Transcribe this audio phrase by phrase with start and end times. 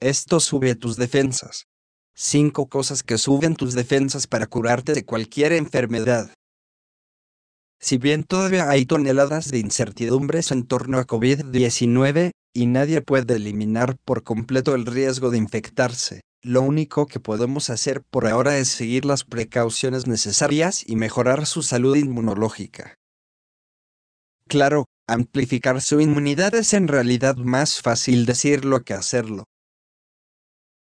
[0.00, 1.66] Esto sube tus defensas.
[2.14, 6.32] 5 cosas que suben tus defensas para curarte de cualquier enfermedad.
[7.78, 13.96] Si bien todavía hay toneladas de incertidumbres en torno a COVID-19, y nadie puede eliminar
[14.04, 19.04] por completo el riesgo de infectarse, lo único que podemos hacer por ahora es seguir
[19.04, 22.96] las precauciones necesarias y mejorar su salud inmunológica.
[24.48, 29.44] Claro, amplificar su inmunidad es en realidad más fácil decirlo que hacerlo.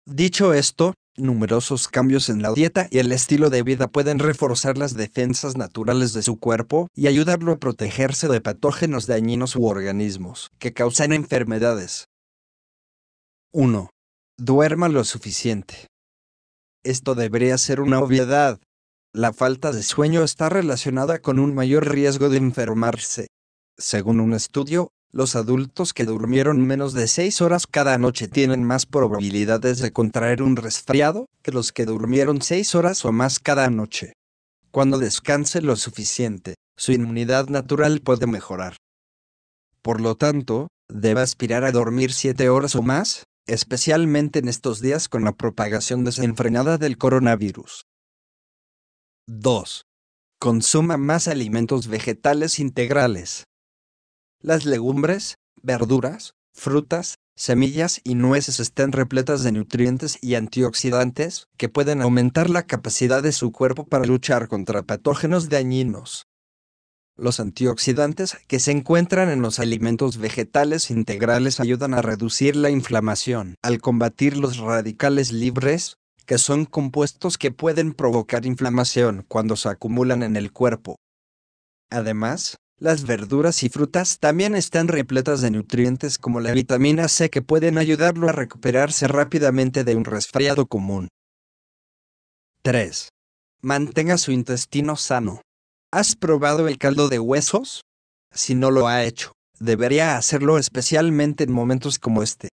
[0.08, 4.94] Dicho esto, numerosos cambios en la dieta y el estilo de vida pueden reforzar las
[4.94, 10.72] defensas naturales de su cuerpo y ayudarlo a protegerse de patógenos dañinos u organismos que
[10.72, 12.06] causan enfermedades.
[13.52, 13.90] 1.
[14.38, 15.88] Duerma lo suficiente.
[16.84, 18.60] Esto debería ser una obviedad.
[19.12, 23.26] La falta de sueño está relacionada con un mayor riesgo de enfermarse.
[23.76, 28.86] Según un estudio, los adultos que durmieron menos de 6 horas cada noche tienen más
[28.86, 34.12] probabilidades de contraer un resfriado que los que durmieron 6 horas o más cada noche.
[34.70, 38.76] Cuando descanse lo suficiente, su inmunidad natural puede mejorar.
[39.80, 45.08] Por lo tanto, debe aspirar a dormir 7 horas o más, especialmente en estos días
[45.08, 47.84] con la propagación desenfrenada del coronavirus.
[49.28, 49.82] 2.
[50.38, 53.44] Consuma más alimentos vegetales integrales.
[54.40, 62.02] Las legumbres, verduras, frutas, semillas y nueces están repletas de nutrientes y antioxidantes que pueden
[62.02, 66.26] aumentar la capacidad de su cuerpo para luchar contra patógenos dañinos.
[67.18, 73.54] Los antioxidantes que se encuentran en los alimentos vegetales integrales ayudan a reducir la inflamación
[73.62, 75.96] al combatir los radicales libres,
[76.26, 80.96] que son compuestos que pueden provocar inflamación cuando se acumulan en el cuerpo.
[81.88, 87.40] Además, las verduras y frutas también están repletas de nutrientes como la vitamina C que
[87.40, 91.08] pueden ayudarlo a recuperarse rápidamente de un resfriado común.
[92.62, 93.08] 3.
[93.62, 95.40] Mantenga su intestino sano.
[95.90, 97.80] ¿Has probado el caldo de huesos?
[98.34, 102.50] Si no lo ha hecho, debería hacerlo especialmente en momentos como este.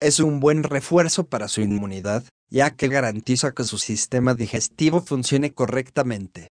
[0.00, 5.54] Es un buen refuerzo para su inmunidad, ya que garantiza que su sistema digestivo funcione
[5.54, 6.48] correctamente.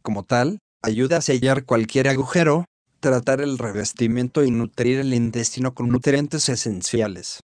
[0.00, 2.66] Como tal, ayuda a sellar cualquier agujero,
[3.00, 7.40] tratar el revestimiento y nutrir el intestino con nutrientes esenciales.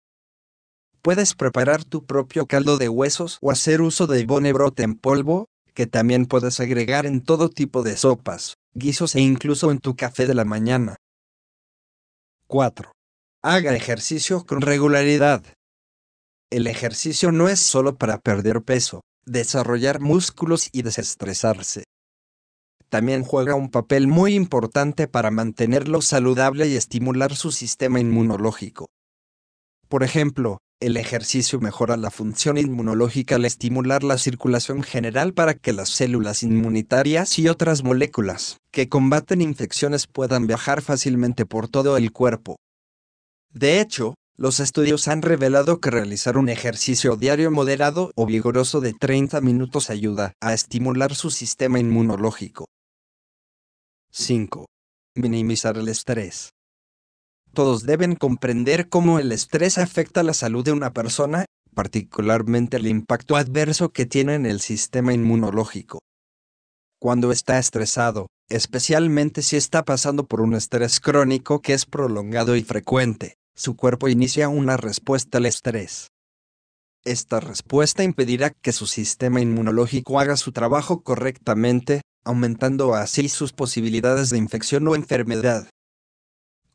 [1.02, 5.46] Puedes preparar tu propio caldo de huesos o hacer uso de bone brote en polvo,
[5.74, 10.28] que también puedes agregar en todo tipo de sopas, guisos e incluso en tu café
[10.28, 10.98] de la mañana.
[12.48, 12.92] 4.
[13.42, 15.46] Haga ejercicio con regularidad.
[16.50, 21.86] El ejercicio no es solo para perder peso, desarrollar músculos y desestresarse.
[22.90, 28.88] También juega un papel muy importante para mantenerlo saludable y estimular su sistema inmunológico.
[29.88, 35.74] Por ejemplo, el ejercicio mejora la función inmunológica al estimular la circulación general para que
[35.74, 42.12] las células inmunitarias y otras moléculas que combaten infecciones puedan viajar fácilmente por todo el
[42.12, 42.56] cuerpo.
[43.52, 48.94] De hecho, los estudios han revelado que realizar un ejercicio diario moderado o vigoroso de
[48.94, 52.68] 30 minutos ayuda a estimular su sistema inmunológico.
[54.22, 54.66] 5.
[55.16, 56.50] Minimizar el estrés.
[57.54, 63.38] Todos deben comprender cómo el estrés afecta la salud de una persona, particularmente el impacto
[63.38, 66.00] adverso que tiene en el sistema inmunológico.
[67.00, 72.62] Cuando está estresado, especialmente si está pasando por un estrés crónico que es prolongado y
[72.62, 76.10] frecuente, su cuerpo inicia una respuesta al estrés.
[77.06, 84.30] Esta respuesta impedirá que su sistema inmunológico haga su trabajo correctamente, aumentando así sus posibilidades
[84.30, 85.68] de infección o enfermedad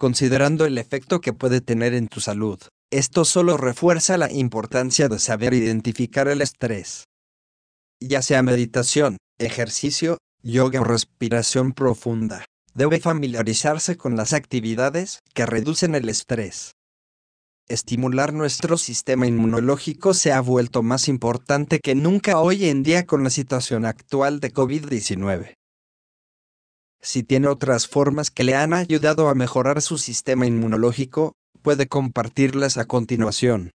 [0.04, 2.58] considerando el efecto que puede tener en tu salud.
[2.90, 7.04] Esto solo refuerza la importancia de saber identificar el estrés.
[8.00, 12.44] Ya sea meditación, ejercicio, yoga o respiración profunda,
[12.74, 16.72] debe familiarizarse con las actividades que reducen el estrés.
[17.66, 23.24] Estimular nuestro sistema inmunológico se ha vuelto más importante que nunca hoy en día con
[23.24, 25.54] la situación actual de COVID-19.
[27.00, 31.32] Si tiene otras formas que le han ayudado a mejorar su sistema inmunológico,
[31.62, 33.70] puede compartirlas a continuación.